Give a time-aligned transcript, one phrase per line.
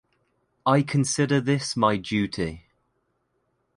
[0.65, 2.65] I consider this my duty.